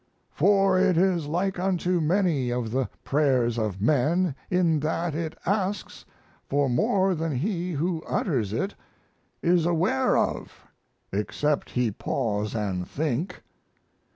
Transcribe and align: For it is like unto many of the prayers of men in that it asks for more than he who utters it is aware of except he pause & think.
For 0.31 0.79
it 0.79 0.97
is 0.97 1.27
like 1.27 1.59
unto 1.59 2.01
many 2.01 2.49
of 2.49 2.71
the 2.71 2.89
prayers 3.03 3.59
of 3.59 3.79
men 3.79 4.33
in 4.49 4.79
that 4.79 5.13
it 5.13 5.37
asks 5.45 6.05
for 6.49 6.67
more 6.67 7.13
than 7.13 7.33
he 7.35 7.73
who 7.73 8.01
utters 8.07 8.51
it 8.51 8.73
is 9.43 9.63
aware 9.63 10.17
of 10.17 10.65
except 11.11 11.69
he 11.69 11.91
pause 11.91 12.53
& 12.71 12.85
think. 12.87 13.43